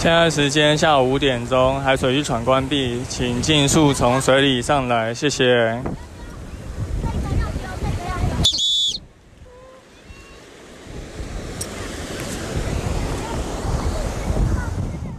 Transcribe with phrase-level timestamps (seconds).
[0.00, 5.76] 现在时间下午五点钟，海水浴场关闭，请尽速从水里上来，谢谢。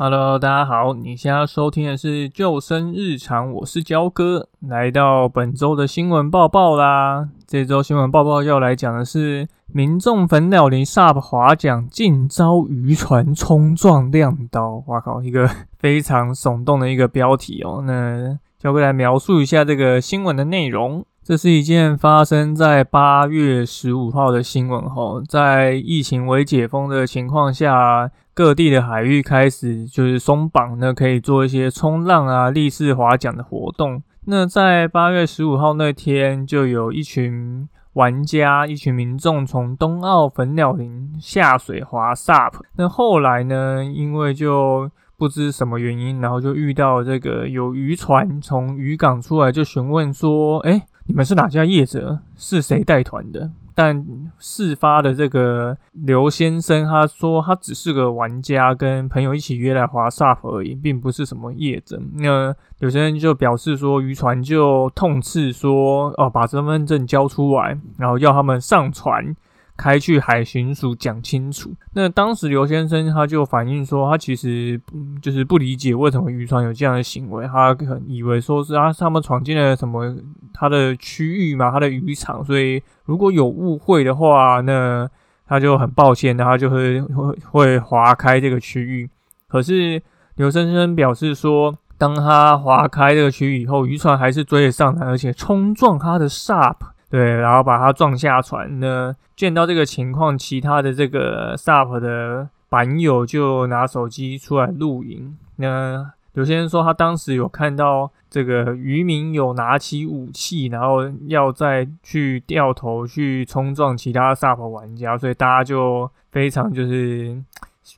[0.02, 7.28] Hello，大家好，你现在收听的是救生日常，我是焦哥，来到本周的新闻报报啦。
[7.46, 17.84] 这周新闻报报要来讲的是民众粉鸟林 SUP 划桨竟遭渔船冲撞亮刀，哇靠，一个非常耸动的一个标题哦。
[17.86, 21.06] 那焦哥来描述一下这个新闻的内容。
[21.22, 34.02] 这是一件发生在八月十五号的新闻哈，在疫情未解封的情况下，各地的海域开始就是松绑，那可以做一些冲浪啊、立式划桨的活动。
[34.28, 42.54] 那在八月十五号那天，就有一群玩家、一群民众从东澳粉鸟林下水划 SUP。
[42.78, 52.20] 那后来呢，因为就不知什么原因，然后就遇到这个有渔船从渔港出来，就询问说：“哎。”你们是哪家业者？
[52.38, 53.50] 是谁带团的？
[53.80, 54.06] 但
[54.38, 61.98] 事发的这个刘先生，他说他只是个玩家，跟朋友一起约来滑 SUP 而已，并不是什么业者。
[62.16, 69.34] 那有些人就表示说，渔船就痛斥说，哦，把身份证交出来，然后要他们上船。
[69.80, 71.74] 开去海巡署讲清楚。
[71.94, 74.80] 那当时刘先生他就反映说，他其实
[75.22, 77.74] 就是不理解为什么渔船有这样的行为，他
[78.06, 80.14] 以为说是啊他们闯进了什么
[80.54, 85.10] 他的区域嘛，他的渔场，所以如果有误会的话，那
[85.48, 89.10] 他就很抱歉，他就会会会划开这个区域。
[89.48, 90.02] 可是
[90.36, 96.76] 刘先生表示说，当他划开这个区域以后，渔船还是追了上来，而且冲撞他的 SUP。
[97.10, 99.16] 对，然后把他撞下船呢。
[99.36, 105.38] 见到这个情况，其他的这个 SUP 的板友就拿手机出来录影。
[105.56, 117.42] 那有些人说，他当时有看到这个渔民有拿起武器，然后要再去掉头去冲撞其他 SUP 玩家，所以大家就非常就是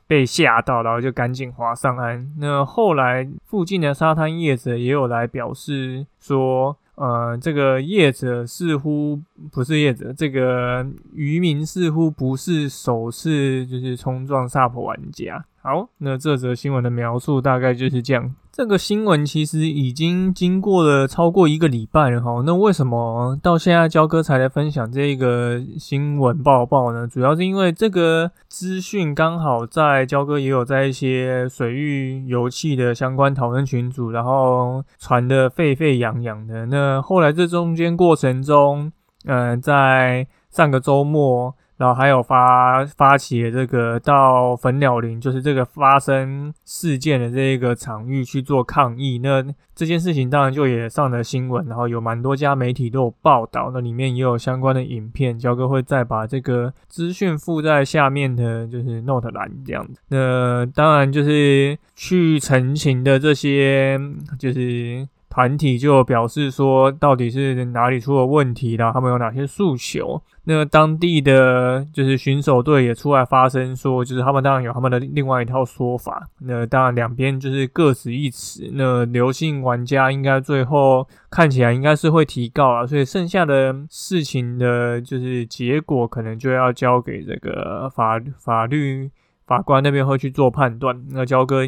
[0.06, 2.32] 被吓到，然后就赶紧划上岸。
[2.38, 6.78] 那后来附近的沙滩业者也有来表示说。
[6.96, 9.20] 呃，这个业者似乎
[9.52, 15.44] 不是业者，这个渔民似乎不是首次就是冲撞萨普玩家。
[15.62, 18.36] 好，那这则新闻的描述大概就是这样。
[18.52, 22.44] 这个新闻其实已经经过了超过一个礼拜了哈。
[22.46, 27.08] 那为什么到现在焦哥才来分享这个新闻报报呢？
[27.08, 36.66] 主要是因为这个资讯刚好在焦哥也有在一些水域油气的相关讨论群组，然后传的沸沸扬扬的。
[36.66, 38.92] 那后来这中间过程中，
[39.24, 41.56] 嗯，在上个周末。
[41.82, 49.18] 然后还有发发起这个到粉鸟林，就是这个发生事件的这个场域去做抗议。
[49.18, 49.44] 那
[49.74, 55.40] 这件事情当然就也上了新闻，然后有蛮多家媒体都有报道，那里面也有相关的影片。
[55.40, 60.00] 焦哥会再把这个资讯附在下面的，就是 note 栏这样子。
[60.10, 64.00] 那当然就是去澄清的这些，
[64.38, 65.08] 就是。
[65.32, 68.92] 团体就表示说，到底是哪里出了问题啦？
[68.92, 70.22] 他们有哪些诉求？
[70.44, 76.28] 那当地的就是巡守队也出来发声说，就是他们当然有他们的另外一套说法。
[76.40, 78.70] 那当然两边就是各执一词。
[78.74, 89.10] 那刘姓玩家应该最后看起来应该是会提告啊，所以剩下的事情的就是结果可能就要交给这个法法律。
[89.48, 90.98] 法官那边会去做判断。
[91.10, 91.66] 那焦哥，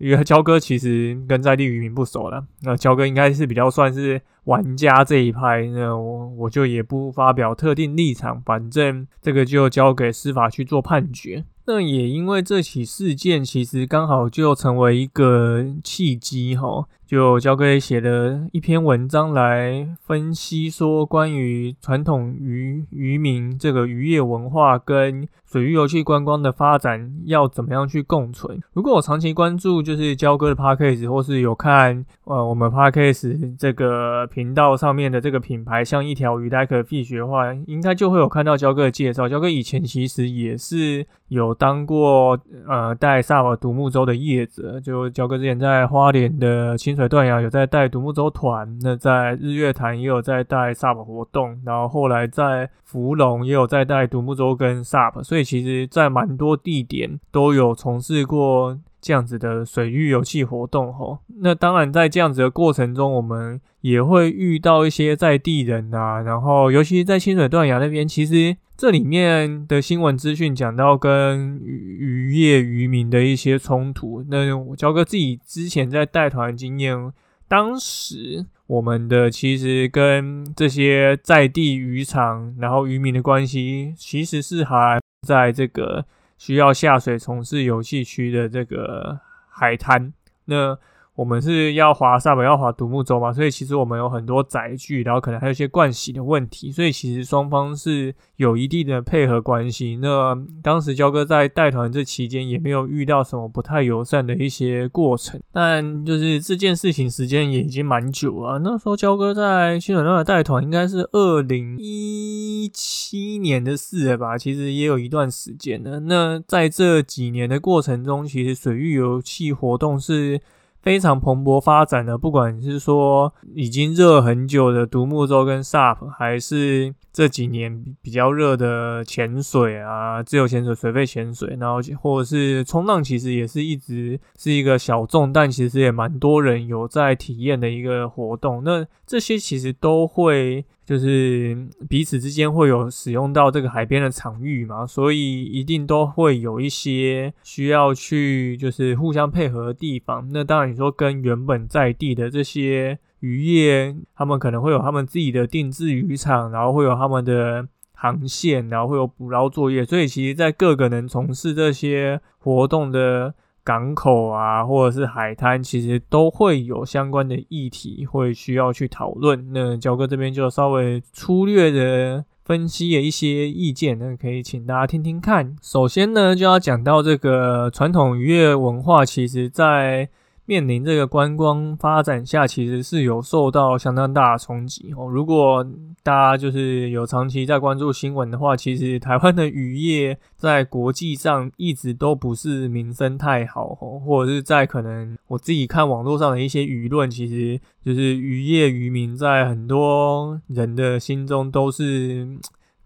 [0.00, 5.66] 因为焦哥其实跟在地渔民不熟了，那焦哥应该是比较算是玩家这一派。
[5.66, 11.44] 那我我就也不发表特定立场，反正这个就交给司法去做判决。
[11.66, 16.86] 那也因为这起事件，其实刚好就成为一个契机哈。
[17.06, 28.60] 就交给写的一篇文章来分析，说关于传统渔渔民这个渔业文化跟水域游戏观光的发展要怎么样去共存。
[28.72, 39.28] 如果我长期关注就就是焦哥的 podcast，或是有看呃我们 podcast 这个频道上面的这个品牌，像一条鱼 like fish 的话，应该就会有看到焦哥的介绍。
[39.28, 42.38] 焦哥以前其实也是有当过
[42.68, 47.08] 呃带萨尔独木舟的业者，就焦哥之前在花莲的清水。
[47.08, 61.18] 断崖有在带独木舟团，那在日月潭也有在带 SUP 活动，然后后来在福隆也有在带独木舟跟 SUP，所以其实在蛮多地点都有从事过这样子的水域游憩活动吼。
[61.40, 74.24] 那当然，在这样子的过程中，我们也会遇到一些在地人啊，然后尤其在清水断崖那边，其实这里面的新闻资讯讲到跟渔业渔民的一些冲突。
[74.28, 77.12] 那我交哥自己之前在带团经验，
[77.48, 86.04] 当时我们的其实跟这些在地渔场，然后渔民的关系，其实是还在这个。
[86.40, 89.20] 需要下水从事游戏区的这个
[89.50, 90.14] 海滩，
[90.46, 90.78] 那。
[91.20, 99.98] 我们是要划沙本，要划独木舟嘛，所以其实我们有很多载具，然后可能还有一些惯洗的问题，所以其实双方是有一定的配合关系。
[100.00, 108.56] 那当时焦哥在带团这期间也没有遇到什么不太友善的一些过程，但就是这件事情时间也已经蛮久啊。
[108.64, 116.00] 那时候焦哥在新水那带团应该是二零一七年的事了吧，其实也有一段时间了。
[116.00, 120.40] 那在这几年的过程中，其实水域游戏活动是。
[120.82, 138.62] 非常蓬勃发展的，不管是说已经热很久的独木舟跟 SUP，还是这几年比较热的潜水啊，自由潜水、水肺潜水，然后或者是冲浪，其实也是一直是一个小众，但其实也蛮多人有在体验的一个活动。
[138.64, 140.64] 那这些其实都会。
[140.90, 141.56] 就是
[141.88, 150.28] 彼此之间会有使用到这个海边的场域嘛，所以一定都会有一些需要去就是互相配合的地方。
[150.32, 159.84] 那当然，你说跟原本在地的这些渔业，他们可能会有他们自己的定制渔场，然后会有他们的航线，然后会有捕捞作业。
[159.84, 163.32] 所以，其实，在各个能从事这些活动的。
[163.64, 169.52] 港口啊，或者是海滩，其实都会有相关的议题会需要去讨论。
[169.52, 175.56] 那焦哥这边就稍微粗略的分析了一些意见，那可以请大家听听看。
[175.62, 180.08] 首先呢，就要讲到这个传统渔业文化，其实在。
[180.50, 185.06] 面临这个观光发展下，其实是有受到相当大的冲击哦。
[185.08, 185.64] 如果
[186.02, 202.26] 大家就是有长期在关注新闻的话，其实台湾的渔业在国际上一直都不是名声太好哦，或者是在可能我自己看网络上的一些舆论，其实就是渔业渔民在很多人的心中都是。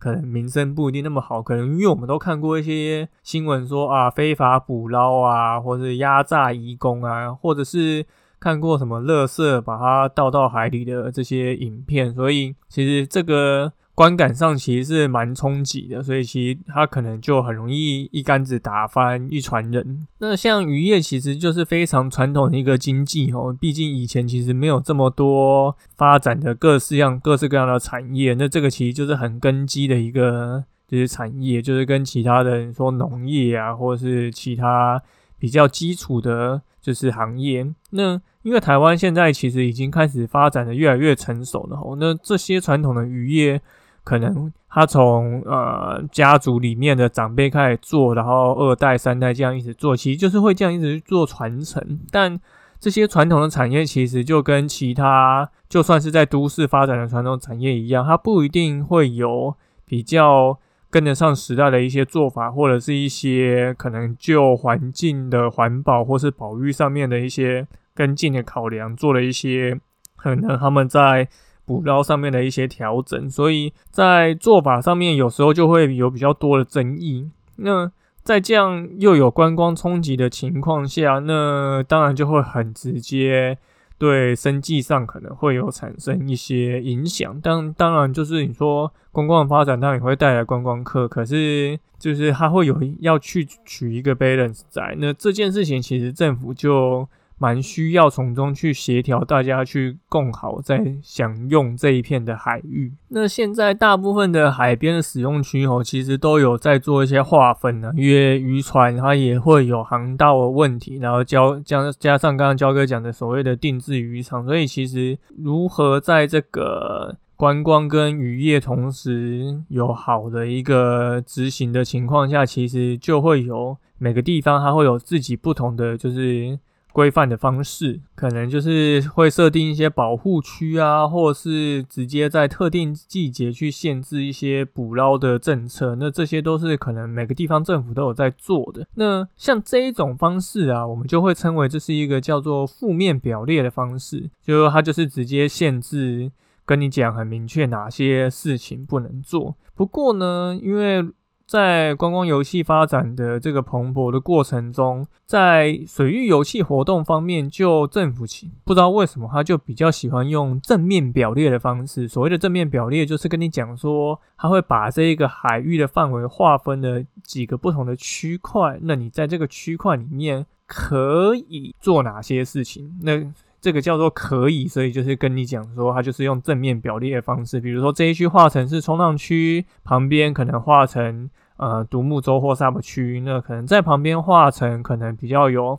[0.04, 8.04] 可能名声不一定那么好，可能因为我们都看过一些新闻说啊，非法捕捞啊，或者压榨移工啊，或者是
[8.38, 13.72] 看过什么垃圾把它倒到海里的这些影片，所以其实这个。
[13.94, 20.08] 观感上其实是蛮冲击的，所以其实它可能就很容易一竿子打翻一船人。
[20.18, 28.34] 那像渔业其实就是非常传统的一个经济哦，毕竟以前其实没有这么多发展的各式样、各式各样的产业。
[28.34, 35.00] 那这个其实就是很根基的一个就是产业，就是跟其他的说农业啊，或者是其他
[35.38, 37.64] 比较基础的，就是行业。
[37.90, 43.62] 那因为台湾现在其实已经开始发展的越来越成熟了吼，那这些传统的渔业。
[44.04, 52.00] 可能他从呃家族里面的长辈开始做，然后二代三代这样一直做，其实就是会这样一直做传承。
[52.10, 52.38] 但
[52.78, 59.56] 这些传统的产业其实就跟其他就算是在都市发展的传统产业一样，它不一定会有
[59.86, 60.58] 比较
[60.90, 69.80] 跟得上时代的一些做法，或者是一些可能就环境的环保或是保育上面的一些跟进的考量，做了一些
[70.14, 71.26] 可能他们在。
[71.66, 77.30] 捕捞上面的一些调整，所以在做法上面有时候就会有比较多的争议。
[77.56, 77.90] 那
[78.22, 83.56] 在这样又有观光冲击的情况下，那当然就会很直接
[83.98, 87.40] 对生计上可能会有产生一些影响。
[87.42, 94.94] 但当然就是你说观光发展当然也会带来观光客，可是就是它会有要去取一个 balance 在。
[94.98, 97.08] 那这件事情其实政府就。
[97.44, 102.90] 蛮需要从中去协调，大家去共好在享用这一片的海域。
[103.08, 126.58] 那现在大部分的海边的使用区哦，其实都有在做一些划分呢，因为渔船它也会有航道的问题，然后交加加上刚刚焦哥讲的所谓的定制渔场，所以其实如何在这个观光跟渔业同时有好的一个执行的情况下，其实就会有每个地方它会有自己不同的就是。
[126.94, 135.96] 规范的方式，可能就是会设定一些保护区啊，或是直接在特定季节去限制一些捕捞的政策。
[135.96, 138.86] 那这些都是可能每个地方政府都有在做的。
[138.94, 146.30] 那像这一种方式啊，我们就会称为这是一个叫做负面表列的方式，就它就是直接限制，
[146.64, 149.56] 跟你讲很明确哪些事情不能做。
[149.74, 151.04] 不过呢，因为
[151.46, 162.08] 在观光游戏发展的这个蓬勃的过程中，在水域游戏活动方面，就政府起不知道为什么，他就比较喜欢用正面表列的方式。
[162.08, 172.98] 所谓的正面表列，就是跟你讲说，他会把这一个海域的范围划分了几个不同的区块，那你在这个区块里面可以做哪些事情？
[173.02, 173.22] 那
[173.64, 185.78] 这个叫做可以，所以就是跟你讲说，它就是用正面表列的方式，比如说这一区画成是冲浪区，旁边可能画成呃独木舟或 SUP 区，那可能在旁边画成可能比较有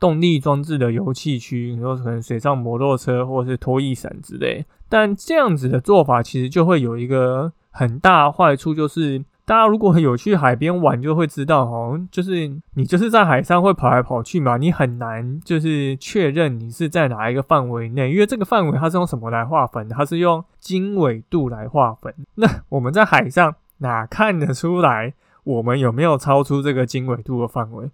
[0.00, 4.66] 动力装置的油气区，你说可能水上摩托车或是拖曳伞之类。
[4.88, 9.24] 但这样子的做法其实就会有一个很大坏处，就是。
[9.50, 19.96] 大家如果有去海边玩，就会知道哦，就是你就是在海上会跑来跑去嘛，你很难就是确认你是在哪一个范围内，因为这个范围它是用什么来划分的？
[19.96, 22.14] 它是用经纬度来划分。
[22.36, 27.90] 那我们在海上哪看得出来我们有没有超出这个经纬度的范围？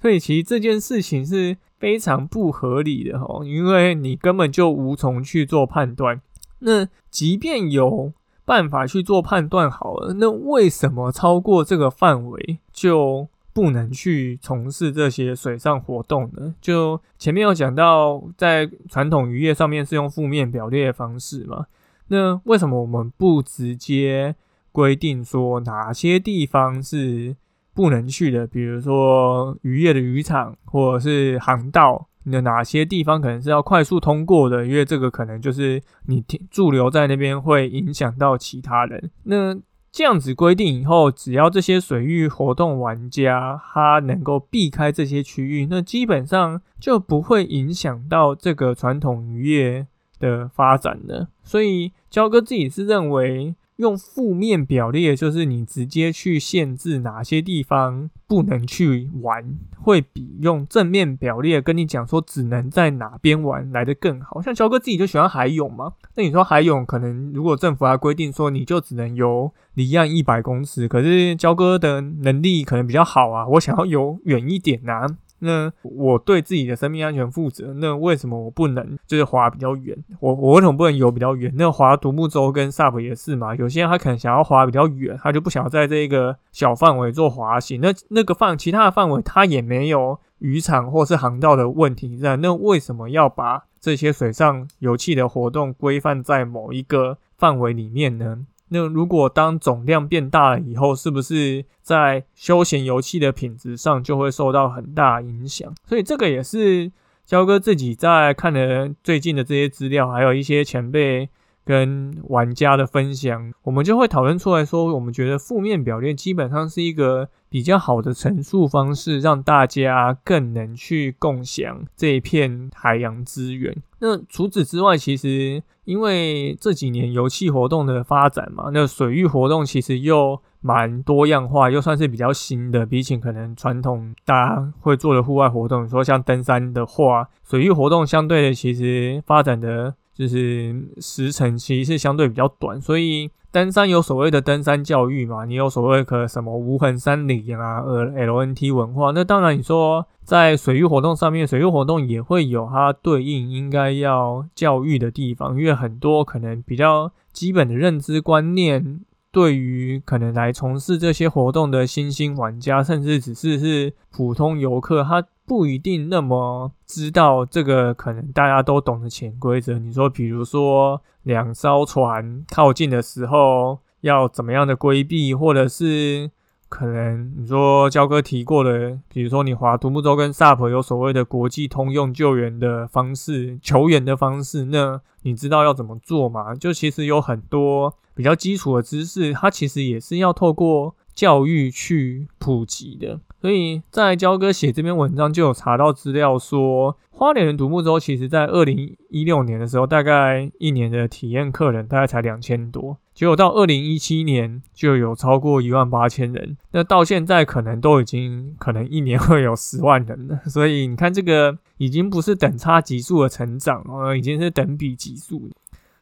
[0.00, 6.22] 所以其实这件事情是非常不合理的哦，因为你根本就无从去做判断。
[6.60, 8.14] 那即便有。
[8.46, 16.54] 办法去做判断好了，那为什么超过这个范围就不能去从事这些水上活动呢？
[16.60, 21.66] 就前面有讲到，在传统渔业上面是用负面表列方式嘛，
[22.06, 24.36] 那为什么我们不直接
[24.70, 27.34] 规定说哪些地方是
[27.74, 28.46] 不能去的？
[28.46, 32.06] 比如说渔业的渔场或者是航道。
[32.26, 34.66] 那哪些地方可能是要快速通过的？
[34.66, 39.10] 因为这个可能就是你停驻留在那边会影响到其他人。
[39.24, 39.56] 那
[39.90, 49.86] 这样子规定以后，只要这些水域活动玩家他能够避开这些区域，那基本上就不会影响到这个传统渔业
[50.18, 51.28] 的发展了。
[51.42, 53.54] 所以焦哥自己是认为。
[53.76, 64.40] 用负面表列，就是你直接去限制哪些地方不能去玩，会比用正面表列跟你讲说只能在哪边玩来的更好。
[64.40, 75.06] 像焦哥自己就喜欢海泳嘛，那你说海泳可能如果政府还规定说你就只能游离岸一百公尺，可是焦哥的能力可能比较好啊，我想要游远一点呐。
[75.40, 79.96] 那我对自己的生命安全负责，那为什么我不能就是滑比较远？
[80.20, 81.52] 我我为什么不能游比较远？
[81.56, 83.54] 那滑独木舟跟 SUP 也是嘛。
[83.54, 87.80] 有些人他可能想要滑比较远，他就不想要在这个小范围做滑行。
[87.80, 92.36] 那那个范其他的范围他也没有渔场或是航道的问题在。
[92.36, 98.46] 那为什么要把这些水上游气的活动规范在某一个范围里面呢？
[98.68, 105.72] 那如果当总量变大了以后，是不是在休闲游戏的品质上就会受到很大影响？
[105.86, 106.90] 所以这个也是
[107.24, 111.28] 肖哥自己在看了最近的这些资料，还有一些前辈
[111.66, 123.76] 跟玩家的分享，我们就会讨论出来说，我们觉得负面表列基本上是一个比较好的陈述方式，让大家更能去共享这一片海洋资源。
[123.98, 132.86] 那除此之外，其实因为这几年游戏活动的发展嘛，那水域活动其实又蛮多样化，又算是比较新的。
[132.86, 139.96] 比起可能传统大家会做的户外活动，说像登山的话，水域活动相对的其实发展的。
[140.16, 149.10] 就是时程其实是相对比较短，所以登山有所谓的登山教育嘛，你有所谓的什么无痕山林啊，呃，LNT 文化。
[149.10, 159.00] 那当然你说在水域活动上面，水域活动也会有它对应应该要教育的地方，因为很多可能比较基本的认知观念。
[159.32, 169.78] 对于可能来从事这些活动的新兴玩家，甚至只是是普通游客，他不一定那么知道这个可能大家都懂的潜规则。
[169.78, 176.30] 你说，比如说两艘船靠近的时候要怎么样的规避，或者是
[176.68, 186.54] 可能你说焦哥提过的，比如说你划独木舟跟 SUP 有所谓的国际通用救援的方式、求援的方式，那你知道要怎么做吗？
[186.54, 187.94] 就其实有很多。
[188.16, 193.18] 比较基础的知识，它其实也是要透过教育去普及的。
[193.40, 210.40] 所以在焦哥写这篇文章就有查到资料说，花莲人独木舟其实在二零一六年的时候，大概一年的体验客人大概才两千多，结果到二零一七年就有超过一万八千人，那到现在可能都已经可能一年会有十万人了。
[210.48, 215.50] 所以你看，这个已经不是等差级数的成长，呃，已经是等比级数。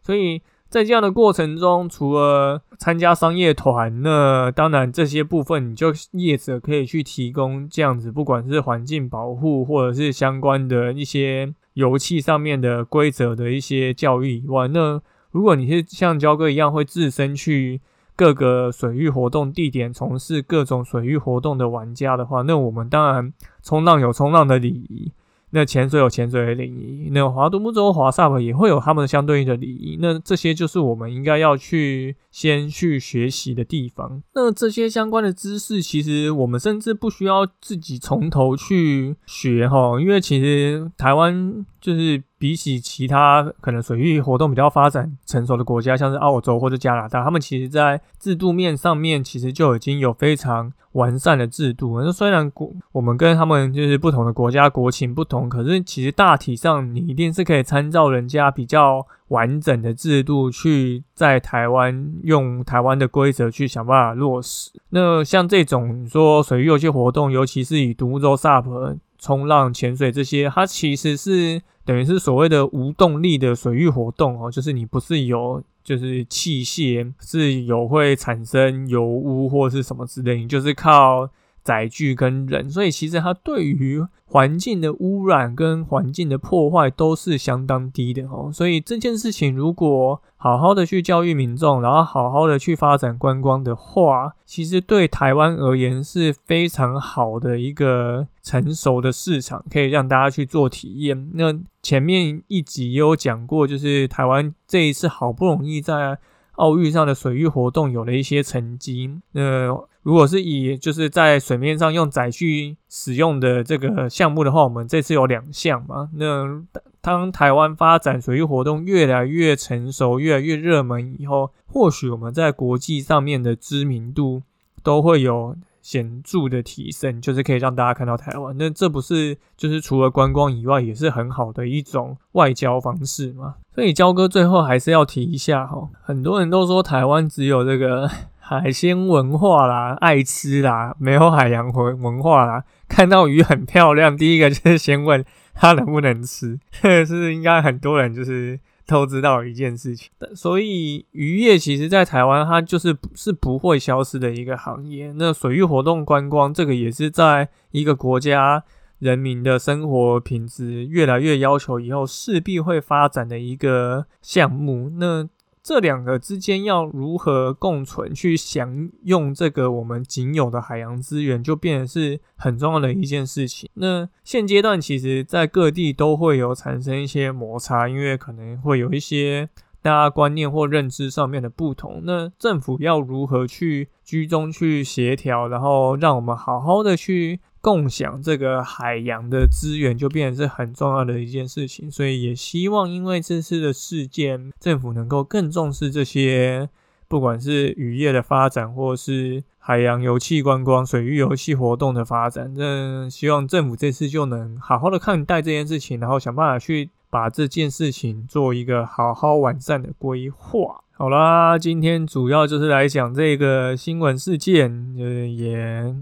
[0.02, 0.40] 所以。
[0.75, 15.00] 在这样的过程中，除了参加商业团，那当然这些部分你就业者可以去提供这样子，不管是环境保护或者是相关的一些油气上面的规则的一些教育以外，那
[15.31, 17.81] 如果你是像焦哥一样会自身去
[18.16, 25.12] 各个水域活动地点从事各种水域活动的玩家的话，那我们当然冲浪有冲浪的礼仪。
[25.54, 29.96] 那潜水有潜水的礼仪，那划独木舟、划 SUP 也会有他们相对应的礼仪。
[30.00, 34.20] 那这些就是我们应该要去先去学习的地方。
[34.34, 42.22] 那这些相关的知识，其实我们甚至不需要自己从头去学哈，因为其实台湾就是。
[42.36, 52.02] 比起其他可能水域活动比较发展成熟的国家，像是澳洲或者加拿大，他们其实在制度面上面其实就已经有非常完善的制度。
[52.02, 64.70] 那虽然国我们跟他们就是不同的国家国情不同，可是其实大体上你一定是可以参照人家比较完整的制度去在台湾用台湾的规则去想办法落实。
[64.90, 71.62] 那像这种说水域游戏活动，尤其是以独木舟、SUP、冲浪、潜水这些，它其实是。
[71.87, 81.28] 等于是所谓的无动力的水域活动哦，就是你不是有就是器械是有会产生油污或是什么之类，你就是靠。
[81.64, 88.50] 载具跟人，所以其实它对于环境的污染跟环境的破坏都是相当低的哦。
[88.52, 101.30] 所以这件事情如果好好的去教育民众，然后好好的去发展观光的话，其实对台湾而言是非常好的一个成熟的市场，可以让大家去做体验。
[101.33, 106.18] 那前面一集也有讲过，就是台湾这一次好不容易在
[106.56, 109.87] 奥运上的水域活动有了一些成绩，那。
[110.04, 116.11] 如果是以就是在水面上用载具使用的这个项目的话，我们这次有两项嘛。
[116.12, 116.62] 那
[117.00, 124.42] 当台湾发展水域活动越来越成熟、越来越热门以后，或许我们在国际上面的知名度
[124.82, 128.54] 都会有显著的提升，就是可以让大家看到台湾。
[128.58, 133.54] 那这不是就是除了观光以外，也是很好的一种外交方式嘛？
[133.75, 138.11] 所以焦哥最后还是要提一下哈，很多人都说台湾只有这个。
[138.46, 142.62] 海鲜文化啦，爱吃啦，没有海洋文文化啦。
[142.86, 145.24] 看到鱼很漂亮，第一个就是先问
[145.54, 150.10] 它能不能吃， 这是应该很多人就是都知道一件事情。
[150.34, 155.12] 所以渔业其实在台湾它就是是不会消失的一个行业。
[155.16, 158.62] 那水域活动观光这个也是在一个国家
[158.99, 164.90] 人民的生活品质越来越要求以后势必会发展的一个项目。
[164.99, 165.26] 那
[165.64, 173.70] 这两个之间要如何共存，去享用这个我们仅有的海洋资源，就变得是很重要的一件事情。
[173.72, 179.48] 那现阶段其实，在各地都会有产生一些摩擦，因为可能会有一些
[179.80, 182.02] 大家观念或认知上面的不同。
[182.04, 187.40] 那政府要如何去居中去协调，然后让我们好好的去。
[187.64, 196.68] 共享这个海洋的资源就变成是很重要的一件事情，所以也希望因为这次的事件，政府能够更重视这些，
[197.08, 202.52] 不管是渔业的发展，或是海洋油气观光、水域游戏活动的发展。
[202.54, 210.82] 那希望政府这次就能好好的看待这件事情，然后想办法去把这件事情做一个好好完善的规划。
[210.92, 215.94] 好啦，今天主要就是来讲这个新闻事件，呃，也。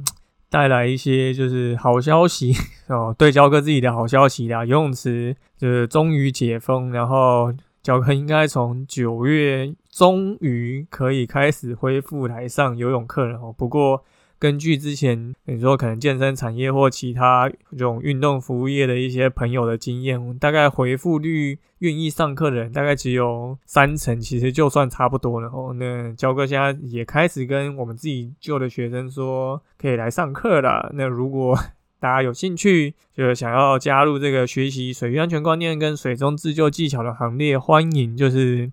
[0.52, 2.52] 带来一些就是好消息
[2.88, 14.04] 哦，对焦哥自己的好消息啦，游泳池就是终于解封，然后焦哥应该从九月终于可以开始恢复来上游泳课了哦，不过。
[14.42, 25.72] 根据之前你说可能健身产业或其他这种运动服务业的一些朋友的经验，大概回复率愿意上课的人大概只有三成，其实就算差不多了哦。
[25.78, 30.90] 那焦哥现在也开始跟我们自己旧的学生说可以来上课了。
[30.94, 31.56] 那如果
[32.00, 38.72] 大家有兴趣，就是想要加入这个学习水域安全观念跟水中自救技巧的行列，欢迎就是。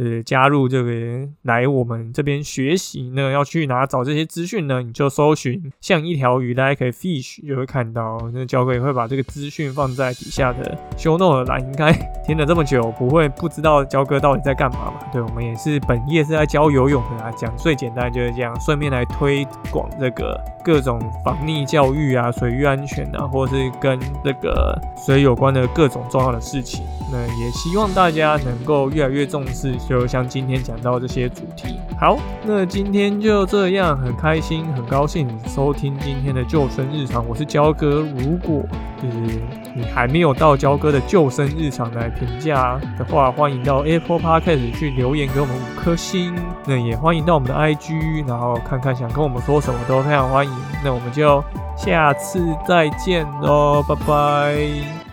[0.00, 4.80] 呃，加入这个来我们这边学习那要去哪找这些资讯呢？
[4.80, 8.18] 你就搜寻像一条鱼，大家可以 fish 就会看到。
[8.32, 11.60] 那教哥也会把这个资讯放在底下的 show note 栏。
[11.60, 11.92] 应该
[12.24, 14.94] 听了这么久，不会不知道教哥到底在干嘛嘛？
[15.12, 26.82] 对，我们也是本业是在教游泳的啊，讲最简单就是这样，顺便来推广这个各种防溺教育啊、水域安全啊，或是跟这个水有关的各种重要的事情。
[27.12, 29.74] 那也希望大家能够越来越重视。
[29.90, 38.06] 就像今天讲到这些主题，好，那今天就这样，很开心，很高兴收听今天的救生日常，我是焦哥。
[38.16, 38.62] 如果
[39.02, 39.40] 就是
[39.74, 46.36] 你还没有到焦哥的救生日常来评价的话，欢迎到 Apple Podcast 去留言给我们五颗星。
[46.64, 50.52] 那也欢迎到我们的 IG，然后看看想跟我们说什么都非常欢迎。
[50.84, 51.42] 那我们就
[51.76, 55.09] 下次再见喽，拜拜。